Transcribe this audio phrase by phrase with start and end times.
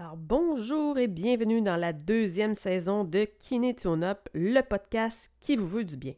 [0.00, 5.68] Alors bonjour et bienvenue dans la deuxième saison de Kiné Up, le podcast qui vous
[5.68, 6.14] veut du bien.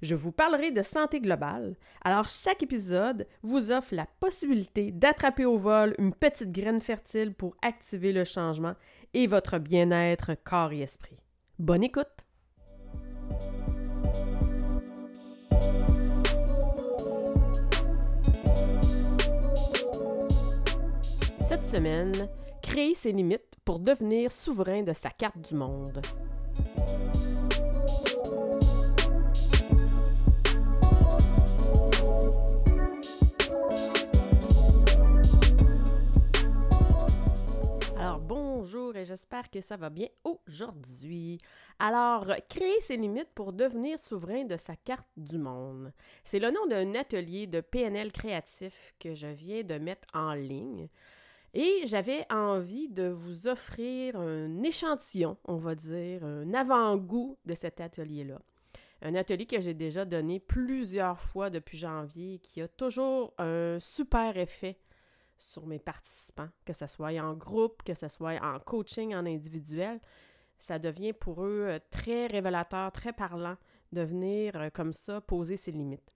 [0.00, 1.74] Je vous parlerai de santé globale.
[2.04, 7.56] Alors chaque épisode vous offre la possibilité d'attraper au vol une petite graine fertile pour
[7.62, 8.74] activer le changement
[9.12, 11.18] et votre bien-être corps et esprit.
[11.58, 12.06] Bonne écoute.
[21.40, 22.12] Cette semaine,
[22.76, 26.02] créer ses limites pour devenir souverain de sa carte du monde.
[37.96, 41.38] Alors bonjour et j'espère que ça va bien aujourd'hui.
[41.78, 45.94] Alors, créer ses limites pour devenir souverain de sa carte du monde.
[46.24, 50.90] C'est le nom d'un atelier de PNL créatif que je viens de mettre en ligne.
[51.58, 57.80] Et j'avais envie de vous offrir un échantillon, on va dire, un avant-goût de cet
[57.80, 58.42] atelier-là.
[59.00, 64.36] Un atelier que j'ai déjà donné plusieurs fois depuis janvier, qui a toujours un super
[64.36, 64.78] effet
[65.38, 69.98] sur mes participants, que ce soit en groupe, que ce soit en coaching, en individuel.
[70.58, 73.56] Ça devient pour eux euh, très révélateur, très parlant
[73.92, 76.12] de venir euh, comme ça poser ses limites.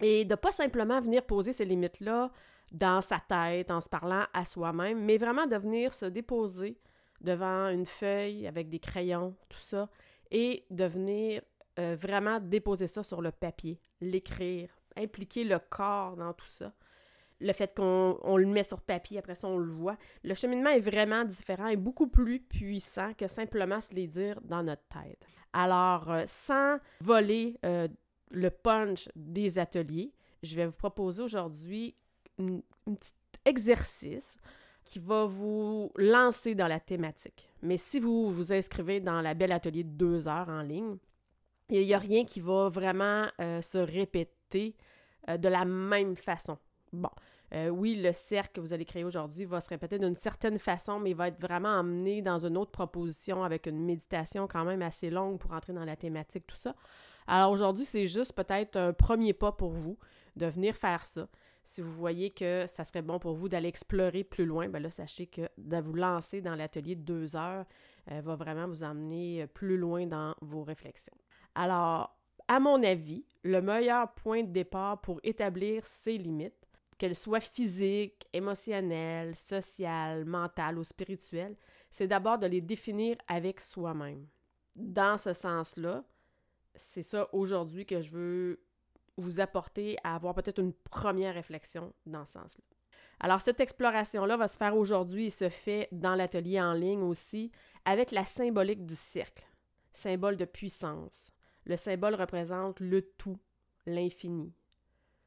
[0.00, 2.32] Et de pas simplement venir poser ces limites-là
[2.70, 6.78] dans sa tête en se parlant à soi-même, mais vraiment de venir se déposer
[7.20, 9.88] devant une feuille avec des crayons, tout ça,
[10.30, 11.42] et de venir
[11.78, 16.72] euh, vraiment déposer ça sur le papier, l'écrire, impliquer le corps dans tout ça.
[17.42, 19.96] Le fait qu'on le met sur papier, après ça on le voit.
[20.24, 24.62] Le cheminement est vraiment différent et beaucoup plus puissant que simplement se les dire dans
[24.62, 25.18] notre tête.
[25.52, 27.88] Alors, euh, sans voler euh,
[28.30, 31.94] le punch des ateliers, je vais vous proposer aujourd'hui
[32.40, 33.12] un petit
[33.44, 34.38] exercice
[34.84, 37.48] qui va vous lancer dans la thématique.
[37.62, 40.96] Mais si vous vous inscrivez dans la belle atelier de deux heures en ligne,
[41.68, 44.74] il n'y a rien qui va vraiment euh, se répéter
[45.28, 46.58] euh, de la même façon.
[46.92, 47.10] Bon,
[47.54, 50.98] euh, oui, le cercle que vous allez créer aujourd'hui va se répéter d'une certaine façon,
[50.98, 54.82] mais il va être vraiment emmené dans une autre proposition avec une méditation quand même
[54.82, 56.74] assez longue pour entrer dans la thématique, tout ça.
[57.26, 59.98] Alors aujourd'hui, c'est juste peut-être un premier pas pour vous
[60.36, 61.28] de venir faire ça.
[61.64, 64.90] Si vous voyez que ça serait bon pour vous d'aller explorer plus loin, bien là,
[64.90, 67.66] sachez que de vous lancer dans l'atelier de deux heures
[68.10, 71.16] euh, va vraiment vous emmener euh, plus loin dans vos réflexions.
[71.54, 72.16] Alors,
[72.48, 76.54] à mon avis, le meilleur point de départ pour établir ses limites,
[76.98, 81.56] qu'elles soient physiques, émotionnelles, sociales, mentales ou spirituelles,
[81.90, 84.26] c'est d'abord de les définir avec soi-même.
[84.76, 86.04] Dans ce sens-là,
[86.74, 88.60] c'est ça aujourd'hui que je veux
[89.20, 92.64] vous apporter à avoir peut-être une première réflexion dans ce sens-là.
[93.20, 97.52] Alors, cette exploration-là va se faire aujourd'hui et se fait dans l'atelier en ligne aussi
[97.84, 99.44] avec la symbolique du cercle,
[99.92, 101.30] symbole de puissance.
[101.66, 103.38] Le symbole représente le tout,
[103.84, 104.54] l'infini,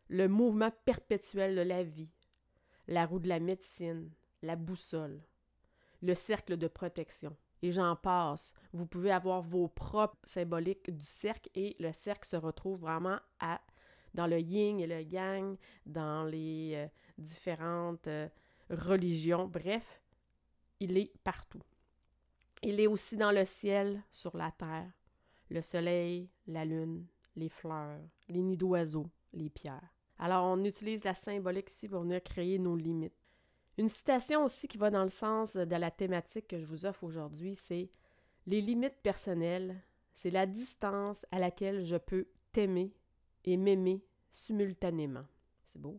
[0.09, 2.09] le mouvement perpétuel de la vie,
[2.87, 4.11] la roue de la médecine,
[4.41, 5.21] la boussole,
[6.01, 7.35] le cercle de protection.
[7.61, 8.53] Et j'en passe.
[8.73, 13.61] Vous pouvez avoir vos propres symboliques du cercle et le cercle se retrouve vraiment à
[14.13, 16.87] dans le yin et le yang, dans les euh,
[17.17, 18.27] différentes euh,
[18.69, 19.47] religions.
[19.47, 20.01] Bref,
[20.79, 21.61] il est partout.
[22.61, 24.91] Il est aussi dans le ciel, sur la terre,
[25.49, 29.93] le soleil, la lune, les fleurs, les nids d'oiseaux, les pierres.
[30.19, 33.13] Alors, on utilise la symbolique ici pour venir créer nos limites.
[33.77, 37.03] Une citation aussi qui va dans le sens de la thématique que je vous offre
[37.03, 37.89] aujourd'hui, c'est
[38.45, 39.81] Les limites personnelles,
[40.13, 42.93] c'est la distance à laquelle je peux t'aimer
[43.45, 45.25] et m'aimer simultanément.
[45.65, 45.97] C'est beau.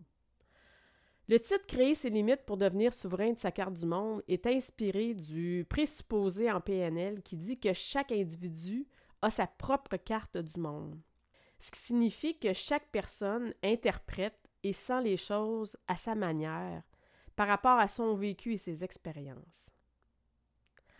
[1.26, 5.14] Le titre Créer ses limites pour devenir souverain de sa carte du monde est inspiré
[5.14, 8.86] du présupposé en PNL qui dit que chaque individu
[9.22, 11.00] a sa propre carte du monde.
[11.58, 16.82] Ce qui signifie que chaque personne interprète et sent les choses à sa manière
[17.36, 19.70] par rapport à son vécu et ses expériences.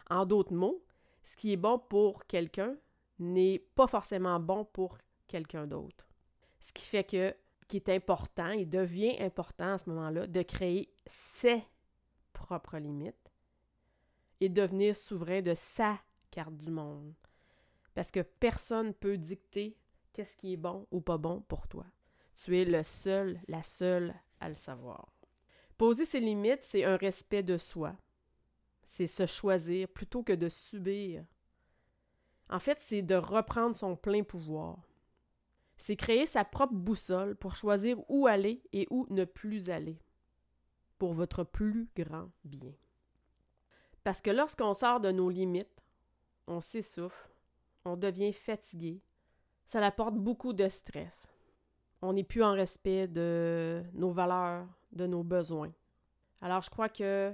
[0.09, 0.83] En d'autres mots,
[1.25, 2.77] ce qui est bon pour quelqu'un
[3.19, 4.97] n'est pas forcément bon pour
[5.27, 6.09] quelqu'un d'autre.
[6.65, 7.37] Ce qui fait que,
[7.69, 11.63] qui est important, il devient important à ce moment-là, de créer ses
[12.33, 13.31] propres limites
[14.41, 16.01] et devenir souverain de sa
[16.31, 17.13] carte du monde.
[17.95, 19.77] Parce que personne ne peut dicter
[20.15, 21.85] qu'est-ce qui est bon ou pas bon pour toi.
[22.35, 25.13] Tu es le seul, la seule à le savoir.
[25.77, 27.95] Poser ses limites, c'est un respect de soi.
[28.85, 31.27] C'est se choisir plutôt que de subir.
[32.49, 34.79] En fait, c'est de reprendre son plein pouvoir
[35.77, 39.99] c'est créer sa propre boussole pour choisir où aller et où ne plus aller,
[40.99, 42.73] pour votre plus grand bien.
[44.03, 45.83] Parce que lorsqu'on sort de nos limites,
[46.47, 47.31] on s'essouffle,
[47.85, 49.01] on devient fatigué,
[49.67, 51.29] ça apporte beaucoup de stress.
[52.03, 55.73] On n'est plus en respect de nos valeurs, de nos besoins.
[56.41, 57.33] Alors je crois que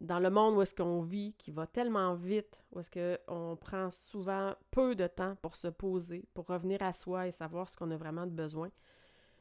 [0.00, 3.90] dans le monde où est-ce qu'on vit, qui va tellement vite, où est-ce qu'on prend
[3.90, 7.90] souvent peu de temps pour se poser, pour revenir à soi et savoir ce qu'on
[7.90, 8.70] a vraiment de besoin,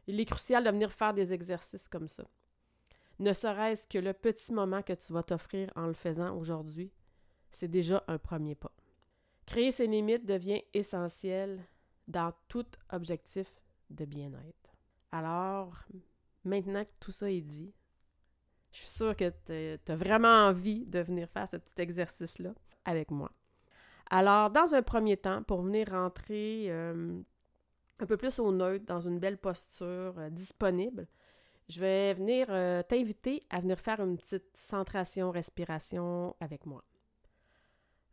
[0.07, 2.23] il est crucial de venir faire des exercices comme ça.
[3.19, 6.91] Ne serait-ce que le petit moment que tu vas t'offrir en le faisant aujourd'hui,
[7.51, 8.71] c'est déjà un premier pas.
[9.45, 11.63] Créer ses limites devient essentiel
[12.07, 13.47] dans tout objectif
[13.89, 14.75] de bien-être.
[15.11, 15.73] Alors,
[16.43, 17.73] maintenant que tout ça est dit,
[18.71, 22.51] je suis sûre que tu as vraiment envie de venir faire ce petit exercice-là
[22.85, 23.31] avec moi.
[24.09, 27.19] Alors, dans un premier temps, pour venir rentrer euh,
[27.99, 31.07] un peu plus au neutre, dans une belle posture euh, disponible,
[31.67, 36.83] je vais venir euh, t'inviter à venir faire une petite centration, respiration avec moi.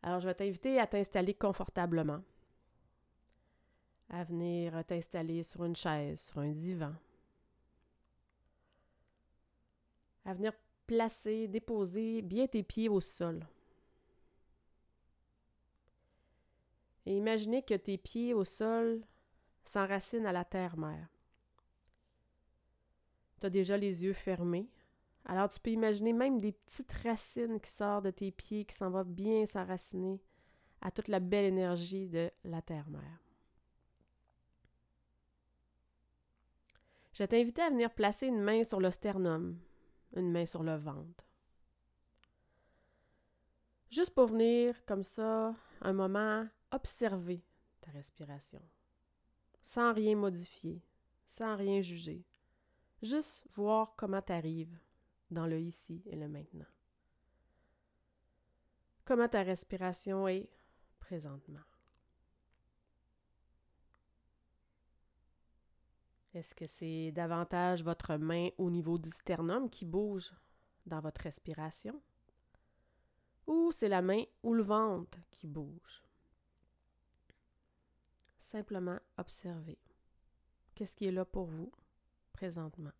[0.02, 2.22] Alors, je vais t'inviter à t'installer confortablement,
[4.10, 6.92] à venir t'installer sur une chaise, sur un divan,
[10.24, 10.52] à venir
[10.86, 13.46] placer, déposer bien tes pieds au sol.
[17.06, 19.02] Et imaginez que tes pieds au sol
[19.64, 21.08] s'enracinent à la terre-mère.
[23.40, 24.68] Tu as déjà les yeux fermés.
[25.26, 28.90] Alors tu peux imaginer même des petites racines qui sortent de tes pieds, qui s'en
[28.90, 30.20] vont bien s'enraciner
[30.80, 33.20] à toute la belle énergie de la terre-mère.
[37.14, 39.58] Je vais t'inviter à venir placer une main sur le sternum,
[40.14, 41.24] une main sur le ventre.
[43.90, 47.44] Juste pour venir, comme ça, un moment, observer
[47.80, 48.62] ta respiration,
[49.62, 50.82] sans rien modifier,
[51.26, 52.24] sans rien juger.
[53.02, 54.76] Juste voir comment tu arrives
[55.30, 56.66] dans le ici et le maintenant.
[59.04, 60.48] Comment ta respiration est
[60.98, 61.60] présentement.
[66.34, 70.34] Est-ce que c'est davantage votre main au niveau du sternum qui bouge
[70.84, 72.02] dans votre respiration?
[73.46, 76.02] Ou c'est la main ou le ventre qui bouge?
[78.40, 79.78] Simplement observez.
[80.74, 81.70] Qu'est-ce qui est là pour vous
[82.32, 82.92] présentement?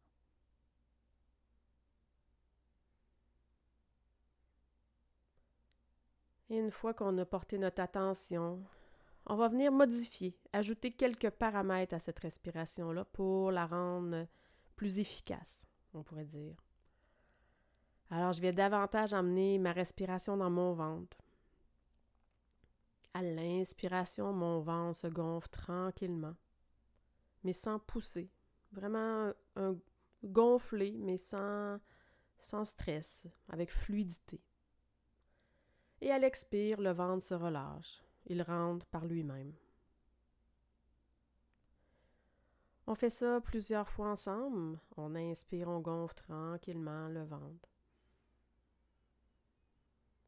[6.51, 8.63] Une fois qu'on a porté notre attention
[9.27, 14.27] on va venir modifier, ajouter quelques paramètres à cette respiration-là pour la rendre
[14.77, 16.57] plus efficace, on pourrait dire.
[18.11, 21.17] Alors, je vais davantage emmener ma respiration dans mon ventre.
[23.15, 26.37] À l'inspiration, mon ventre se gonfle tranquillement,
[27.45, 28.31] mais sans pousser.
[28.73, 29.33] Vraiment
[30.23, 31.81] gonflé, mais sans
[32.65, 34.43] stress, avec fluidité.
[36.03, 39.53] Et à l'expire, le ventre se relâche il rentre par lui-même.
[42.87, 44.79] On fait ça plusieurs fois ensemble.
[44.97, 47.69] On inspire, on gonfle tranquillement le ventre.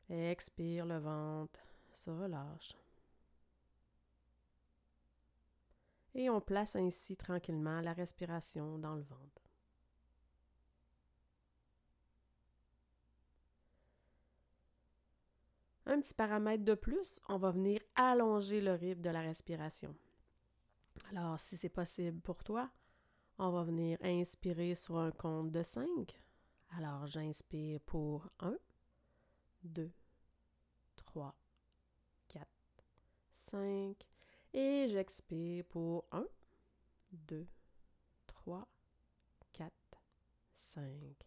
[0.09, 1.61] Expire, le ventre
[1.93, 2.77] se relâche.
[6.15, 9.46] Et on place ainsi tranquillement la respiration dans le ventre.
[15.89, 19.95] Un petit paramètre de plus, on va venir allonger le rythme de la respiration.
[21.11, 22.69] Alors, si c'est possible pour toi,
[23.39, 26.21] on va venir inspirer sur un compte de 5.
[26.77, 28.57] Alors, j'inspire pour 1,
[29.63, 29.89] 2,
[30.97, 31.37] 3,
[32.29, 32.49] 4,
[33.33, 33.97] 5.
[34.55, 36.27] Et j'expire pour 1,
[37.13, 37.47] 2,
[38.27, 38.67] 3,
[39.53, 39.73] 4,
[40.57, 41.26] 5.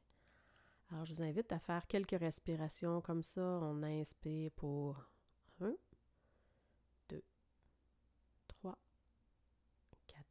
[0.92, 3.42] Alors, je vous invite à faire quelques respirations comme ça.
[3.42, 5.06] On inspire pour
[5.62, 5.76] 1,
[7.10, 7.24] 2,
[8.48, 8.78] 3,
[10.08, 10.26] 4,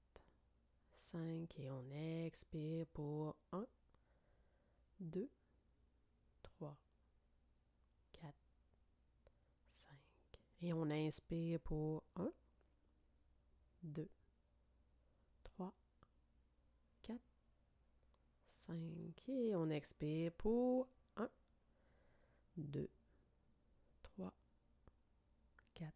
[0.95, 3.65] 5 et on expire pour 1,
[4.99, 5.31] 2,
[6.43, 6.77] 3,
[8.15, 8.35] 4,
[9.71, 9.97] 5.
[10.63, 12.33] Et on inspire pour 1,
[13.85, 14.11] 2,
[18.69, 18.77] 5.
[19.29, 21.29] Et on expire pour 1,
[22.57, 22.89] 2,
[24.03, 24.33] 3,
[25.75, 25.93] 4,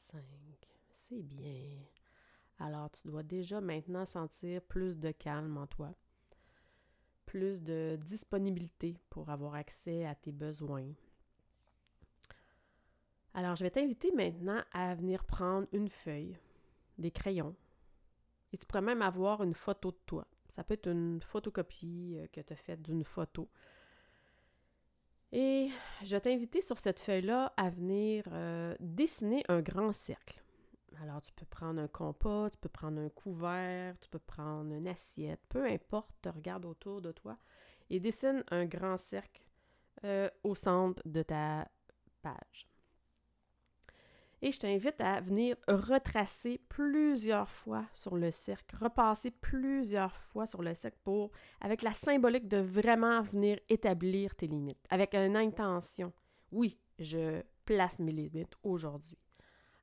[0.00, 0.22] 5.
[1.08, 1.78] C'est bien.
[2.58, 5.94] Alors, tu dois déjà maintenant sentir plus de calme en toi,
[7.26, 10.92] plus de disponibilité pour avoir accès à tes besoins.
[13.34, 16.38] Alors, je vais t'inviter maintenant à venir prendre une feuille,
[16.96, 17.54] des crayons,
[18.52, 20.26] et tu pourrais même avoir une photo de toi.
[20.56, 23.48] Ça peut être une photocopie euh, que tu as faite d'une photo.
[25.32, 25.68] Et
[26.02, 30.42] je vais t'inviter sur cette feuille-là à venir euh, dessiner un grand cercle.
[31.02, 34.88] Alors, tu peux prendre un compas, tu peux prendre un couvert, tu peux prendre une
[34.88, 37.36] assiette, peu importe, tu regardes autour de toi
[37.90, 39.42] et dessine un grand cercle
[40.04, 41.68] euh, au centre de ta
[42.22, 42.66] page.
[44.42, 50.62] Et je t'invite à venir retracer plusieurs fois sur le cercle, repasser plusieurs fois sur
[50.62, 56.12] le cercle pour, avec la symbolique de vraiment venir établir tes limites, avec une intention.
[56.52, 59.18] Oui, je place mes limites aujourd'hui.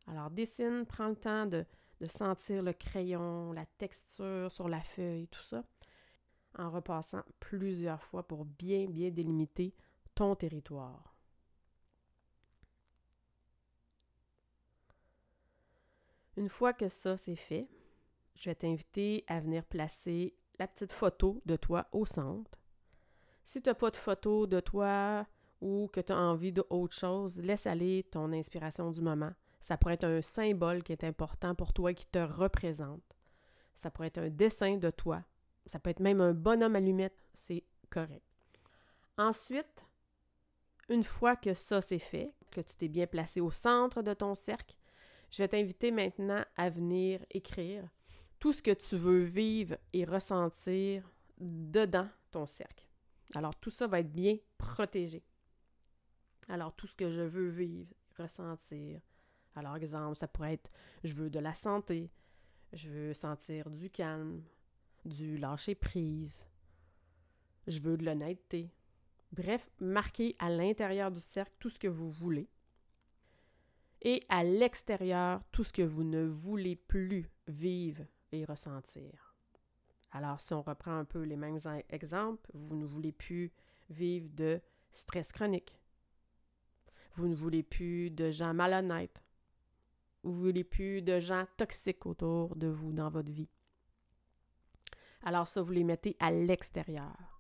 [0.05, 1.65] Alors dessine, prends le temps de,
[1.99, 5.63] de sentir le crayon, la texture sur la feuille, tout ça,
[6.57, 9.73] en repassant plusieurs fois pour bien, bien délimiter
[10.13, 11.12] ton territoire.
[16.35, 17.69] Une fois que ça c'est fait,
[18.35, 22.59] je vais t'inviter à venir placer la petite photo de toi au centre.
[23.43, 25.27] Si tu n'as pas de photo de toi
[25.61, 29.31] ou que tu as envie d'autre chose, laisse aller ton inspiration du moment.
[29.59, 33.03] Ça pourrait être un symbole qui est important pour toi et qui te représente.
[33.75, 35.23] Ça pourrait être un dessin de toi.
[35.65, 37.17] Ça peut être même un bonhomme allumette.
[37.33, 38.25] C'est correct.
[39.17, 39.85] Ensuite,
[40.89, 44.35] une fois que ça c'est fait, que tu t'es bien placé au centre de ton
[44.35, 44.75] cercle,
[45.33, 47.89] je vais t'inviter maintenant à venir écrire
[48.37, 51.09] tout ce que tu veux vivre et ressentir
[51.39, 52.87] dedans ton cercle.
[53.33, 55.23] Alors, tout ça va être bien protégé.
[56.49, 59.01] Alors, tout ce que je veux vivre, ressentir.
[59.55, 60.69] Alors, exemple, ça pourrait être
[61.03, 62.11] je veux de la santé,
[62.71, 64.43] je veux sentir du calme,
[65.03, 66.45] du lâcher prise,
[67.65, 68.69] je veux de l'honnêteté.
[69.31, 72.47] Bref, marquez à l'intérieur du cercle tout ce que vous voulez
[74.03, 79.35] et à l'extérieur tout ce que vous ne voulez plus vivre et ressentir.
[80.11, 83.51] Alors, si on reprend un peu les mêmes exemples, vous ne voulez plus
[83.89, 84.61] vivre de
[84.93, 85.75] stress chronique.
[87.15, 89.23] Vous ne voulez plus de gens malhonnêtes.
[90.23, 93.49] Vous ne voulez plus de gens toxiques autour de vous dans votre vie.
[95.23, 97.32] Alors ça, vous les mettez à l'extérieur.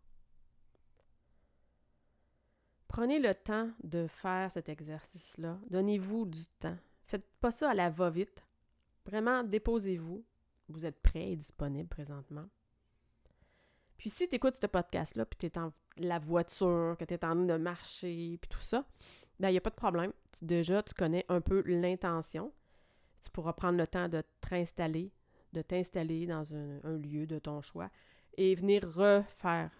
[2.93, 5.57] Prenez le temps de faire cet exercice-là.
[5.71, 6.77] Donnez-vous du temps.
[7.07, 8.45] Faites pas ça à la va-vite.
[9.07, 10.23] Vraiment, déposez-vous.
[10.69, 12.45] Vous êtes prêt et disponible présentement.
[13.97, 17.25] Puis si tu écoutes ce podcast-là, puis tu es dans la voiture, que tu es
[17.25, 18.85] en train de marcher, puis tout ça,
[19.39, 20.13] bien, il n'y a pas de problème.
[20.43, 22.53] déjà, tu connais un peu l'intention.
[23.23, 25.11] Tu pourras prendre le temps de te installer,
[25.51, 27.89] de t'installer dans un lieu de ton choix
[28.37, 29.71] et venir refaire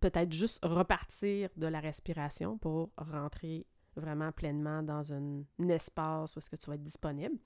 [0.00, 3.66] peut-être juste repartir de la respiration pour rentrer
[3.96, 7.36] vraiment pleinement dans un, espace où est-ce que tu vas être disponible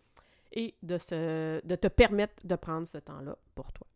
[0.52, 3.86] et de, se, de te permettre de prendre ce temps-là pour toi.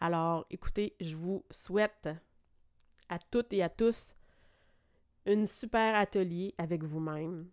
[0.00, 2.08] Alors, écoutez, je vous souhaite
[3.08, 4.14] à toutes et à tous
[5.26, 7.48] une super atelier avec vous-même.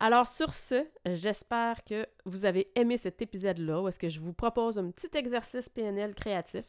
[0.00, 4.32] Alors sur ce, j'espère que vous avez aimé cet épisode-là où est-ce que je vous
[4.32, 6.64] propose un petit exercice PNL créatif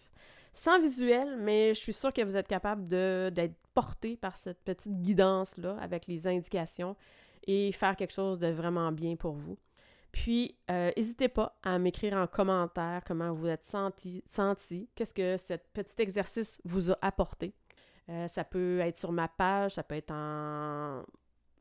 [0.55, 5.01] sans visuel, mais je suis sûre que vous êtes capable d'être porté par cette petite
[5.01, 6.95] guidance-là avec les indications
[7.45, 9.57] et faire quelque chose de vraiment bien pour vous.
[10.13, 15.35] Puis, euh, n'hésitez pas à m'écrire en commentaire comment vous êtes senti, senti qu'est-ce que
[15.35, 17.53] ce petit exercice vous a apporté.
[18.07, 21.03] Euh, ça peut être sur ma page, ça peut être en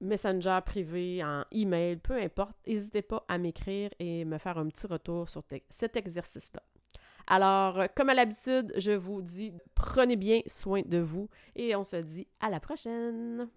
[0.00, 2.54] messenger privé, en email, peu importe.
[2.64, 6.62] N'hésitez pas à m'écrire et me faire un petit retour sur cet exercice-là.
[7.26, 11.96] Alors, comme à l'habitude, je vous dis, prenez bien soin de vous et on se
[11.96, 13.48] dit à la prochaine.